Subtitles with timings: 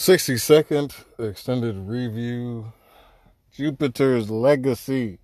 [0.00, 2.72] 60 second extended review
[3.54, 5.18] Jupiter's Legacy,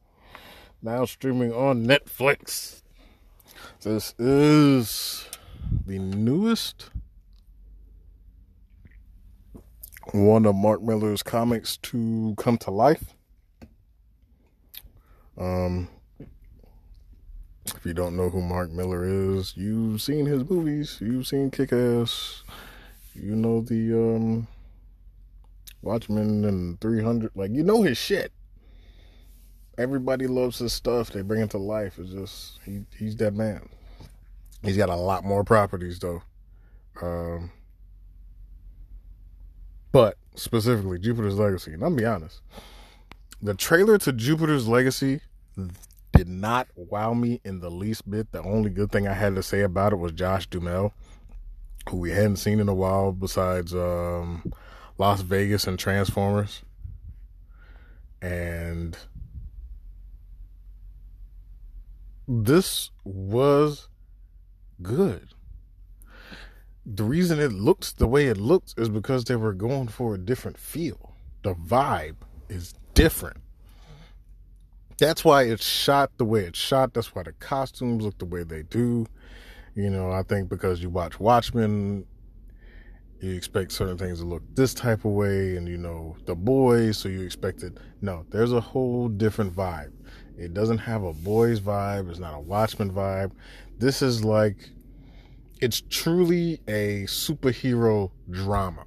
[0.83, 2.83] now streaming on Netflix.
[3.81, 5.31] This is
[5.87, 6.91] the newest
[10.13, 13.15] one of Mark Millar's comics to come to life.
[15.39, 15.89] Um,
[17.65, 21.73] if you don't know who Mark Millar is, you've seen his movies, you've seen Kick
[21.73, 22.43] Ass,
[23.15, 24.49] you know the um
[25.87, 27.31] Watchmen and 300.
[27.35, 28.33] Like, you know his shit.
[29.79, 31.11] Everybody loves his stuff.
[31.11, 31.99] They bring it to life.
[31.99, 33.69] It's just, he, he's that man.
[34.63, 36.23] He's got a lot more properties, though.
[37.01, 37.51] Um,
[39.93, 41.73] but specifically, Jupiter's Legacy.
[41.73, 42.41] And I'm be honest,
[43.41, 45.21] the trailer to Jupiter's Legacy
[46.13, 48.33] did not wow me in the least bit.
[48.33, 50.93] The only good thing I had to say about it was Josh Duhamel,
[51.91, 54.53] who we hadn't seen in a while besides um,
[54.99, 56.63] Las Vegas and Transformers.
[58.23, 58.97] And
[62.27, 63.89] this was
[64.83, 65.29] good.
[66.85, 70.19] The reason it looks the way it looks is because they were going for a
[70.19, 71.15] different feel.
[71.43, 72.17] The vibe
[72.49, 73.39] is different.
[74.99, 76.95] That's why it's shot the way it's shot.
[76.95, 79.07] That's why the costumes look the way they do.
[79.75, 82.07] You know, I think because you watch Watchmen
[83.21, 86.99] you expect certain things to look this type of way and you know the boys
[86.99, 87.79] so you expect it.
[88.01, 89.93] No there's a whole different vibe.
[90.39, 92.11] It doesn't have a boys vibe.
[92.11, 93.33] It's not a watchman vibe.
[93.79, 94.71] This is like
[95.61, 98.87] it's truly a superhero drama.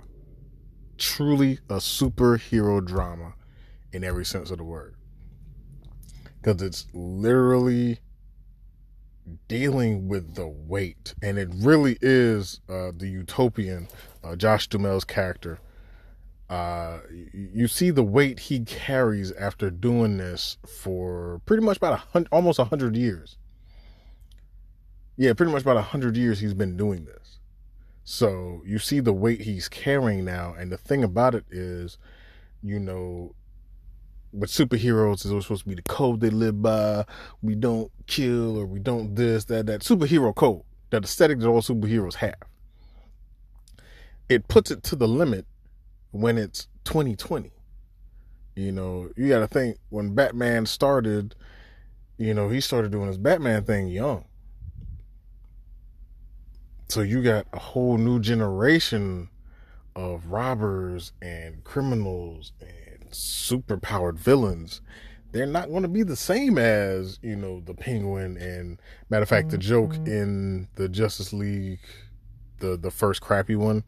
[0.98, 3.34] Truly a superhero drama
[3.92, 4.96] in every sense of the word.
[6.42, 8.00] Because it's literally
[9.48, 13.88] dealing with the weight and it really is uh, the utopian
[14.24, 15.60] uh, Josh Duhamel's character,
[16.50, 17.00] uh,
[17.34, 22.30] you see the weight he carries after doing this for pretty much about a hundred,
[22.32, 23.38] almost a hundred years.
[25.16, 27.40] Yeah, pretty much about a hundred years he's been doing this.
[28.04, 32.00] So you see the weight he's carrying now, and the thing about it is,
[32.64, 33.36] you know,
[34.32, 37.06] with superheroes is supposed to be the code they live by.
[37.42, 41.62] We don't kill or we don't this, that, that superhero code, that aesthetic that all
[41.62, 42.36] superheroes have
[44.30, 45.46] it puts it to the limit
[46.12, 47.52] when it's 2020.
[48.56, 51.36] You know, you got to think when Batman started,
[52.18, 54.26] you know, he started doing his Batman thing young.
[56.90, 59.30] So you got a whole new generation
[59.96, 62.70] of robbers and criminals and
[63.12, 64.82] super powered villains.
[65.32, 69.30] They're not going to be the same as, you know, the Penguin and matter of
[69.30, 69.52] fact, mm-hmm.
[69.52, 71.80] the joke in the Justice League,
[72.60, 73.84] the the first crappy one,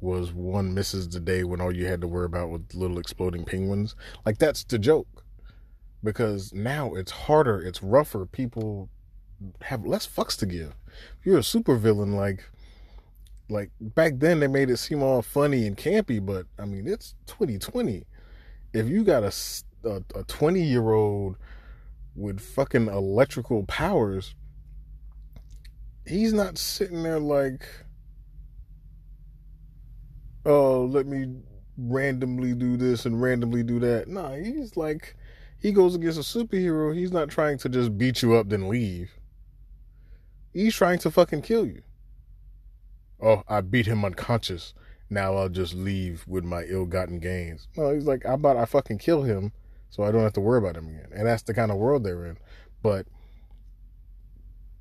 [0.00, 3.44] was one misses the day when all you had to worry about was little exploding
[3.44, 3.96] penguins.
[4.24, 5.08] Like that's the joke.
[6.04, 8.26] Because now it's harder, it's rougher.
[8.26, 8.88] People
[9.62, 10.74] have less fucks to give.
[11.18, 12.48] If you're a supervillain, like
[13.48, 17.14] like back then they made it seem all funny and campy, but I mean it's
[17.26, 18.04] 2020.
[18.72, 19.32] If you got a
[19.84, 21.36] a 20 year old
[22.14, 24.34] with fucking electrical powers,
[26.06, 27.62] he's not sitting there like
[30.46, 31.26] oh, let me
[31.76, 34.08] randomly do this and randomly do that.
[34.08, 35.16] Nah, he's like,
[35.58, 36.94] he goes against a superhero.
[36.94, 39.10] He's not trying to just beat you up then leave.
[40.54, 41.82] He's trying to fucking kill you.
[43.20, 44.72] Oh, I beat him unconscious.
[45.08, 47.68] Now I'll just leave with my ill-gotten gains.
[47.76, 49.52] No, he's like, how about I fucking kill him
[49.88, 51.10] so I don't have to worry about him again?
[51.14, 52.38] And that's the kind of world they're in.
[52.82, 53.06] But,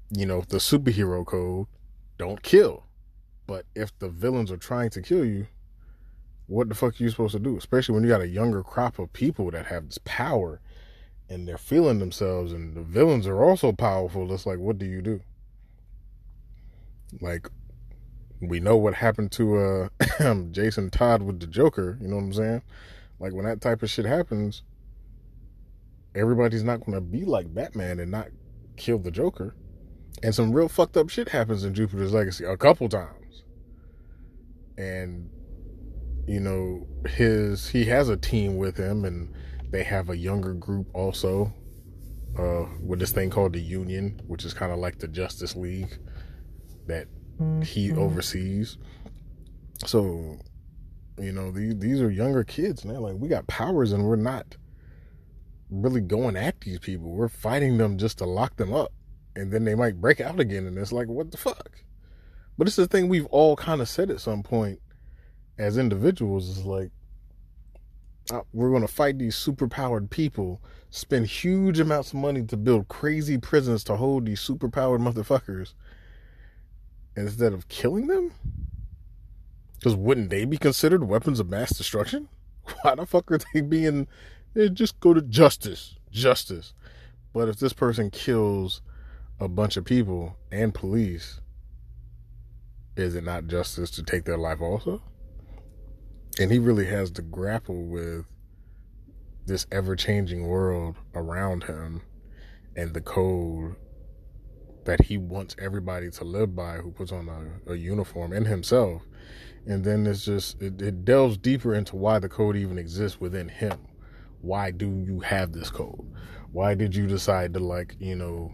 [0.09, 1.68] you know, the superhero code,
[2.18, 2.86] don't kill.
[3.47, 5.47] But if the villains are trying to kill you,
[6.47, 7.57] what the fuck are you supposed to do?
[7.57, 10.62] Especially when you got a younger crop of people that have this power
[11.30, 14.31] and they're feeling themselves and the villains are also powerful.
[14.34, 15.22] It's like, what do you do?
[17.22, 17.50] Like,
[18.41, 22.33] we know what happened to uh Jason Todd with the Joker, you know what I'm
[22.33, 22.62] saying?
[23.19, 24.63] Like when that type of shit happens,
[26.13, 28.27] everybody's not gonna be like Batman and not
[28.77, 29.56] kill the Joker.
[30.24, 33.44] And some real fucked up shit happens in Jupiter's Legacy a couple times.
[34.77, 35.30] And
[36.27, 39.33] you know, his he has a team with him, and
[39.69, 41.54] they have a younger group also
[42.38, 45.98] uh, with this thing called the Union, which is kind of like the Justice League
[46.88, 47.07] that
[47.63, 47.99] he mm-hmm.
[47.99, 48.77] oversees.
[49.85, 50.37] So,
[51.19, 54.57] you know, these these are younger kids, they're like, we got powers, and we're not
[55.69, 57.11] really going at these people.
[57.11, 58.91] We're fighting them just to lock them up,
[59.35, 61.81] and then they might break out again, and it's like, what the fuck?
[62.57, 64.79] But it's the thing we've all kind of said at some point
[65.57, 66.91] as individuals is like
[68.31, 72.87] uh, we're going to fight these superpowered people, spend huge amounts of money to build
[72.87, 75.73] crazy prisons to hold these superpowered motherfuckers
[77.15, 78.31] instead of killing them?
[79.75, 82.29] Because wouldn't they be considered weapons of mass destruction?
[82.81, 84.07] Why the fuck are they being.
[84.53, 85.95] They just go to justice.
[86.12, 86.73] Justice.
[87.33, 88.81] But if this person kills
[89.39, 91.41] a bunch of people and police,
[92.95, 95.01] is it not justice to take their life also?
[96.39, 98.25] And he really has to grapple with
[99.45, 102.01] this ever changing world around him
[102.75, 103.75] and the code
[104.85, 109.03] that he wants everybody to live by who puts on a, a uniform and himself.
[109.65, 113.49] And then it's just, it, it delves deeper into why the code even exists within
[113.49, 113.79] him.
[114.41, 116.07] Why do you have this code?
[116.51, 118.53] Why did you decide to, like, you know,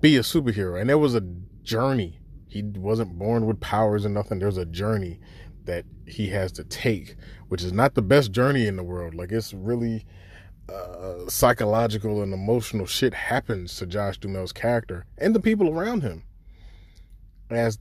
[0.00, 0.80] be a superhero?
[0.80, 1.22] And there was a
[1.62, 2.18] journey.
[2.48, 4.40] He wasn't born with powers and nothing.
[4.40, 5.20] There's a journey
[5.64, 7.16] that he has to take,
[7.48, 9.14] which is not the best journey in the world.
[9.14, 10.04] Like it's really
[10.68, 16.24] uh, psychological and emotional shit happens to Josh Duhamel's character and the people around him
[17.50, 17.78] as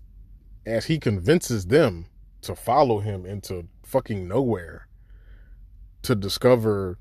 [0.65, 2.07] as he convinces them
[2.41, 4.87] to follow him into fucking nowhere
[6.03, 6.97] to discover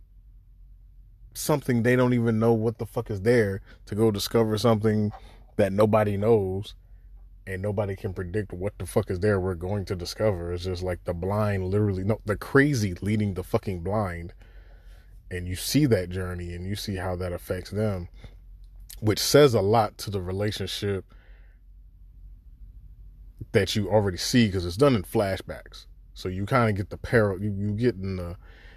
[1.35, 5.13] something they don't even know what the fuck is there to go discover something
[5.57, 6.75] that nobody knows
[7.47, 10.53] and nobody can predict what the fuck is there we're going to discover.
[10.53, 14.33] It's just like the blind literally no the crazy leading the fucking blind.
[15.35, 18.09] And you see that journey and you see how that affects them,
[19.01, 21.05] which says a lot to the relationship
[23.53, 25.87] that you already see because it's done in flashbacks.
[26.15, 28.37] So you kind of get the parallel you, you get in the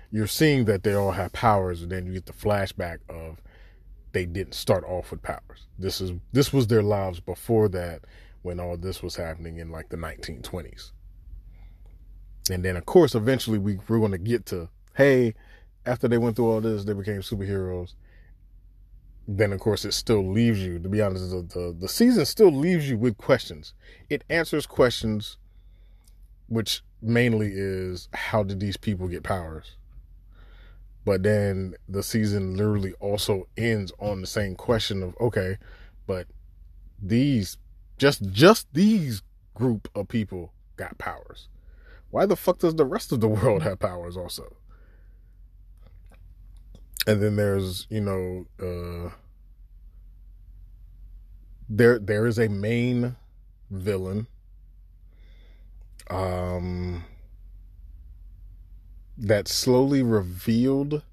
[0.09, 3.42] you're seeing that they all have powers and then you get the flashback of
[4.13, 5.68] they didn't start off with powers.
[5.77, 8.06] This is this was their lives before that
[8.42, 10.92] when all this was happening in like the 1920s.
[12.50, 15.33] And then, of course, eventually we, we're going to get to, hey,
[15.87, 17.93] after they went through all this, they became superheroes.
[19.27, 22.51] Then, of course, it still leaves you, to be honest, the, the, the season still
[22.51, 23.73] leaves you with questions.
[24.09, 25.37] It answers questions,
[26.47, 29.75] which mainly is how did these people get powers?
[31.05, 35.57] But then the season literally also ends on the same question of, okay,
[36.05, 36.27] but
[37.01, 37.57] these
[37.97, 39.21] just just these
[39.53, 41.47] group of people got powers.
[42.09, 44.57] Why the fuck does the rest of the world have powers also?
[47.07, 49.12] And then there's, you know, uh
[51.69, 53.15] there there is a main
[53.69, 54.27] villain
[56.09, 57.04] um
[59.18, 61.04] that slowly revealed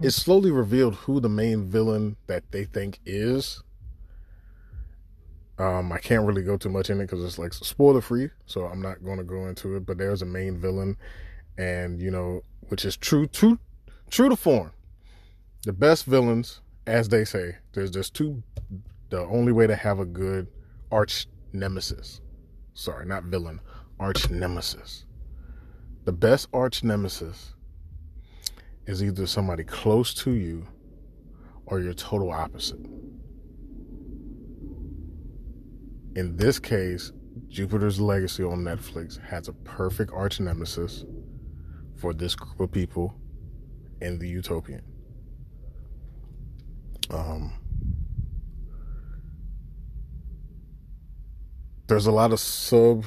[0.00, 3.62] it slowly revealed who the main villain that they think is
[5.58, 8.66] um, I can't really go too much in it because it's like spoiler free, so
[8.66, 9.86] I'm not going to go into it.
[9.86, 10.96] But there's a main villain,
[11.58, 13.58] and you know, which is true, true,
[14.10, 14.72] true to form.
[15.64, 18.42] The best villains, as they say, there's just two.
[19.10, 20.48] The only way to have a good
[20.90, 22.20] arch nemesis,
[22.74, 23.60] sorry, not villain,
[24.00, 25.04] arch nemesis.
[26.04, 27.54] The best arch nemesis
[28.86, 30.66] is either somebody close to you
[31.66, 32.80] or your total opposite.
[36.14, 37.12] in this case,
[37.48, 41.04] Jupiter's Legacy on Netflix has a perfect arch nemesis
[41.96, 43.14] for this group of people
[44.00, 44.82] in the utopian.
[47.10, 47.52] Um,
[51.86, 53.04] there's a lot of sub.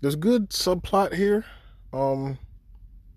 [0.00, 1.44] There's good subplot here.
[1.92, 2.38] Um,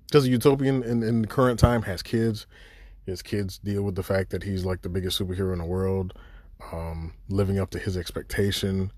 [0.08, 2.46] because utopian in, in the current time has kids.
[3.06, 6.14] His kids deal with the fact that he's like the biggest superhero in the world
[6.72, 8.92] um, living up to his expectation,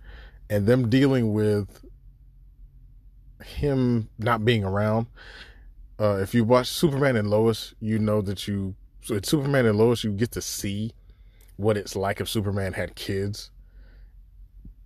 [0.49, 1.85] and them dealing with
[3.43, 5.07] him not being around.
[5.99, 8.75] Uh, if you watch Superman and Lois, you know that you
[9.05, 10.03] so it's Superman and Lois.
[10.03, 10.91] You get to see
[11.57, 13.51] what it's like if Superman had kids,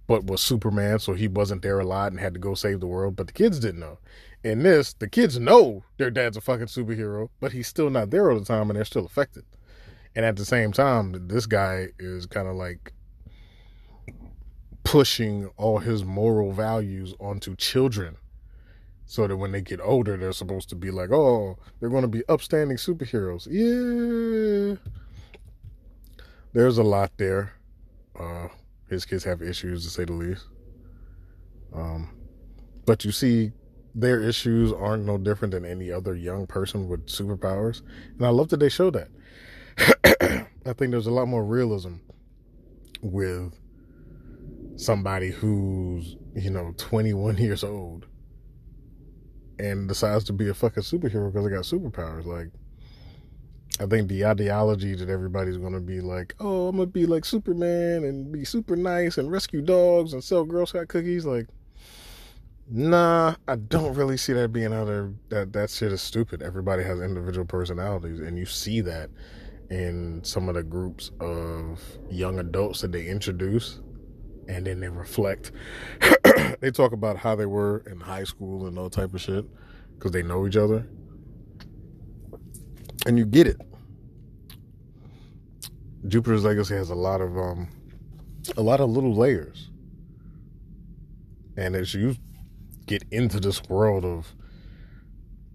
[0.08, 2.88] but was Superman, so he wasn't there a lot and had to go save the
[2.88, 3.16] world.
[3.16, 3.98] But the kids didn't know.
[4.44, 8.30] In this, the kids know their dad's a fucking superhero, but he's still not there
[8.30, 9.46] all the time, and they're still affected.
[10.18, 12.92] And at the same time, this guy is kind of like
[14.84, 18.18] pushing all his moral values onto children
[19.10, 22.08] so that when they get older, they're supposed to be like, oh, they're going to
[22.08, 23.48] be upstanding superheroes.
[23.50, 24.75] Yeah.
[26.54, 27.54] There's a lot there.
[28.18, 28.50] Uh,
[28.88, 30.46] his kids have issues, to say the least.
[31.74, 32.16] Um,
[32.86, 33.51] but you see,
[33.96, 37.82] their issues aren't no different than any other young person with superpowers.
[38.20, 39.08] And I love that they show that.
[40.68, 41.96] I think there's a lot more realism
[43.01, 43.56] with
[44.75, 48.06] somebody who's, you know, 21 years old
[49.60, 52.25] and decides to be a fucking superhero because they got superpowers.
[52.25, 52.50] Like,
[53.80, 58.06] I think the ideology that everybody's gonna be like, oh, I'm gonna be like Superman
[58.06, 61.25] and be super nice and rescue dogs and sell Girl Scout cookies.
[61.25, 61.48] Like,
[62.70, 65.12] nah, I don't really see that being out there.
[65.30, 66.42] That that shit is stupid.
[66.42, 69.10] Everybody has individual personalities, and you see that
[69.70, 73.82] in some of the groups of young adults that they introduce
[74.50, 75.51] and then they reflect.
[76.60, 79.46] they talk about how they were in high school and all type of shit
[79.96, 80.88] because they know each other,
[83.06, 83.60] and you get it.
[86.08, 87.70] Jupiter's Legacy has a lot of um,
[88.58, 89.70] a lot of little layers,
[91.58, 92.16] and as you
[92.86, 94.34] get into this world of,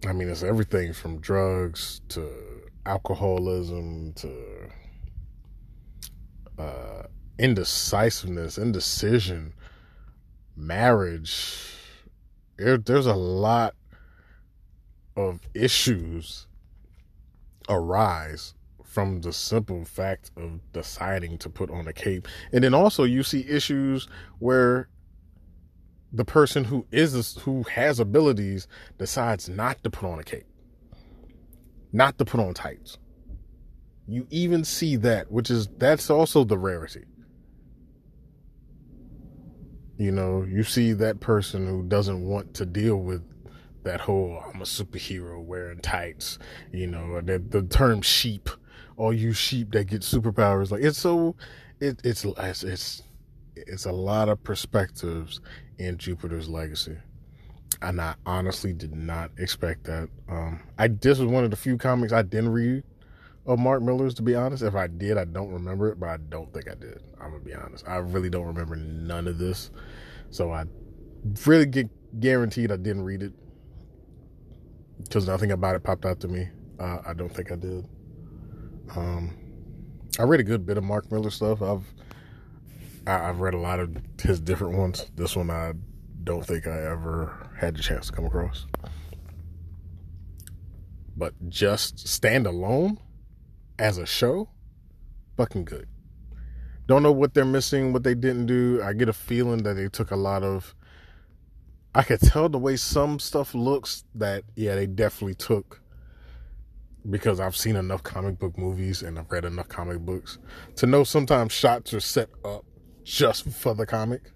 [0.07, 2.29] I mean, it's everything from drugs to
[2.87, 4.69] alcoholism to
[6.59, 7.03] uh,
[7.39, 9.55] indecisiveness, indecision,
[10.57, 11.75] marriage.
[12.57, 13.75] There, there's a lot
[15.17, 16.47] of issues
[17.69, 22.29] arise from the simple fact of deciding to put on a cape.
[22.53, 24.09] And then also you see issues
[24.39, 24.89] where
[26.13, 28.69] the person who is who has abilities
[28.99, 30.47] decides not to put on a cape.
[31.93, 32.99] Not to put on tights.
[34.07, 37.05] You even see that, which is that's also the rarity.
[39.97, 43.23] You know, you see that person who doesn't want to deal with
[43.85, 46.39] that whole I'm a superhero wearing tights,
[46.73, 48.49] you know, the, the term sheep,
[48.97, 50.71] all you sheep that get superpowers.
[50.71, 51.37] Like it's so,
[51.81, 53.03] it, it's, it's, it's,
[53.55, 55.41] it's a lot of perspectives
[55.79, 56.97] in Jupiter's legacy.
[57.83, 60.09] And I honestly did not expect that.
[60.29, 62.83] Um, I, this was one of the few comics I didn't read
[63.47, 64.63] of Mark Millar's, to be honest.
[64.63, 67.03] If I did, I don't remember it, but I don't think I did.
[67.21, 67.87] I'm gonna be honest.
[67.87, 69.71] I really don't remember none of this,
[70.31, 70.65] so I
[71.47, 71.89] really get
[72.21, 73.33] guaranteed I didn't read it
[75.03, 76.49] because nothing about it popped out to me.
[76.79, 77.87] Uh, I don't think I did.
[78.97, 79.37] Um,
[80.19, 81.63] I read a good bit of Mark Millar stuff.
[81.63, 81.85] I've
[83.07, 85.11] I, I've read a lot of his different ones.
[85.15, 85.73] This one I
[86.23, 88.67] don't think I ever had the chance to come across.
[91.17, 92.99] But just stand alone
[93.79, 94.49] as a show,
[95.37, 95.89] fucking good.
[96.87, 98.81] Don't know what they're missing, what they didn't do.
[98.83, 100.75] I get a feeling that they took a lot of.
[101.95, 105.81] I could tell the way some stuff looks that, yeah, they definitely took.
[107.09, 110.39] Because I've seen enough comic book movies and I've read enough comic books
[110.77, 112.65] to know sometimes shots are set up
[113.05, 114.33] just for the comic.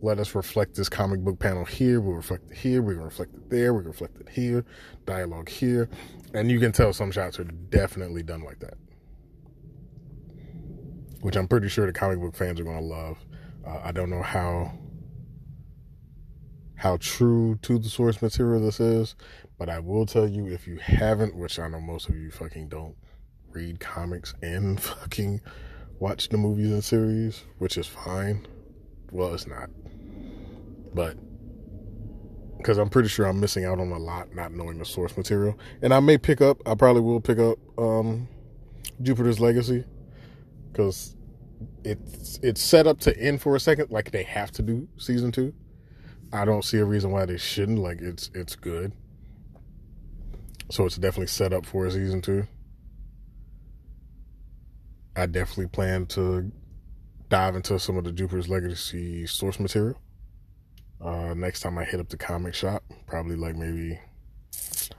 [0.00, 2.00] Let us reflect this comic book panel here.
[2.00, 2.82] We reflect it here.
[2.82, 3.74] We reflect it there.
[3.74, 4.64] We reflect it here.
[5.06, 5.88] Dialogue here.
[6.34, 8.74] And you can tell some shots are definitely done like that.
[11.20, 13.18] Which I'm pretty sure the comic book fans are going to love.
[13.66, 14.72] Uh, I don't know how
[16.76, 19.16] how true to the source material this is,
[19.58, 22.68] but I will tell you if you haven't, which I know most of you fucking
[22.68, 22.94] don't
[23.50, 25.40] read comics and fucking
[25.98, 28.46] watch the movies and series, which is fine.
[29.10, 29.70] Well, it's not.
[30.94, 31.16] But
[32.58, 35.58] because I'm pretty sure I'm missing out on a lot not knowing the source material.
[35.80, 38.28] And I may pick up, I probably will pick up um,
[39.00, 39.84] Jupiter's Legacy
[40.70, 41.16] because
[41.84, 45.32] it's it's set up to end for a second, like they have to do season
[45.32, 45.54] two.
[46.32, 47.78] I don't see a reason why they shouldn't.
[47.78, 48.92] Like it's it's good,
[50.70, 52.46] so it's definitely set up for a season two.
[55.16, 56.52] I definitely plan to
[57.28, 59.98] dive into some of the Jupiter's Legacy source material.
[61.00, 63.98] Uh, next time I hit up the comic shop, probably like maybe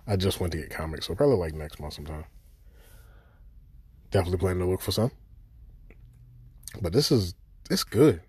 [0.08, 2.26] I just went to get comics, so probably like next month sometime.
[4.12, 5.12] Definitely planning to look for some.
[6.82, 7.36] But this is
[7.70, 8.22] it's good.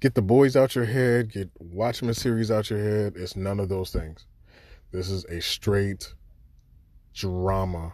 [0.00, 3.14] Get the boys out your head, get Watchmen series out your head.
[3.16, 4.26] It's none of those things.
[4.92, 6.14] This is a straight
[7.14, 7.92] drama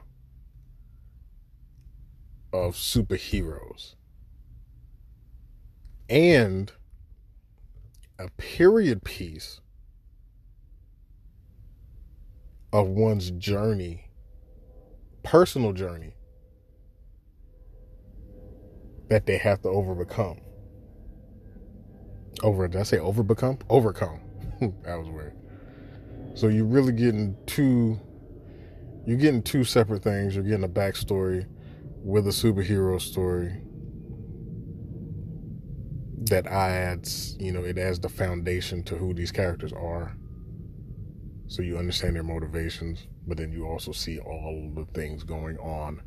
[2.56, 3.94] of superheroes.
[6.08, 6.72] And
[8.18, 9.60] a period piece
[12.72, 14.10] of one's journey,
[15.22, 16.14] personal journey
[19.08, 20.40] that they have to overcome.
[22.42, 23.58] Over, did I say overcome?
[23.70, 24.20] Overcome.
[24.60, 25.34] that was weird.
[26.34, 27.98] So you're really getting two,
[29.06, 30.34] you're getting two separate things.
[30.34, 31.46] You're getting a backstory
[32.06, 33.52] with a superhero story
[36.30, 40.16] that adds, you know, it adds the foundation to who these characters are.
[41.48, 46.00] So you understand their motivations, but then you also see all the things going on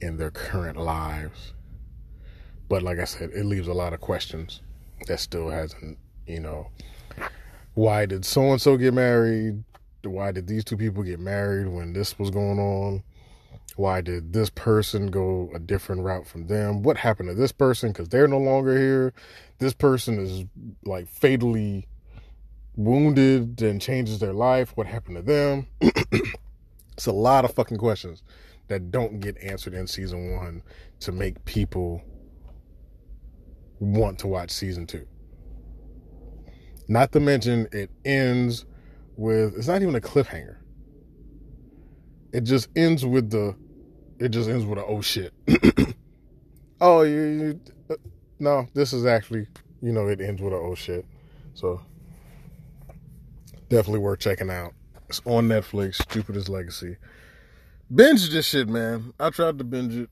[0.00, 1.54] in their current lives.
[2.68, 4.62] But like I said, it leaves a lot of questions
[5.08, 6.68] that still hasn't, you know,
[7.74, 9.64] why did so and so get married?
[10.04, 13.02] Why did these two people get married when this was going on?
[13.76, 16.82] Why did this person go a different route from them?
[16.82, 19.12] What happened to this person because they're no longer here?
[19.58, 20.44] This person is
[20.84, 21.86] like fatally
[22.76, 24.76] wounded and changes their life.
[24.76, 25.66] What happened to them?
[26.92, 28.22] it's a lot of fucking questions
[28.68, 30.62] that don't get answered in season one
[31.00, 32.02] to make people
[33.80, 35.06] want to watch season two.
[36.88, 38.64] Not to mention, it ends
[39.16, 40.56] with it's not even a cliffhanger.
[42.32, 43.54] It just ends with the,
[44.18, 45.32] it just ends with a oh shit.
[46.80, 47.60] oh, you, you,
[47.90, 47.94] uh,
[48.38, 49.46] no, this is actually,
[49.80, 51.04] you know, it ends with a oh shit.
[51.54, 51.80] So
[53.68, 54.72] definitely worth checking out.
[55.08, 56.06] It's on Netflix.
[56.08, 56.96] Jupiter's Legacy.
[57.94, 59.12] Binge this shit, man.
[59.20, 60.10] I tried to binge it.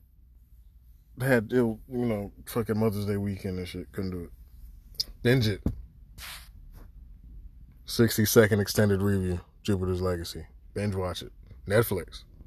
[1.19, 3.91] Had ill, you know, fucking Mother's Day weekend and shit.
[3.91, 5.05] Couldn't do it.
[5.23, 5.61] Binge it.
[7.85, 9.39] 60 second extended review.
[9.63, 10.45] Jupiter's Legacy.
[10.73, 11.31] Binge watch it.
[11.71, 12.25] Netflix.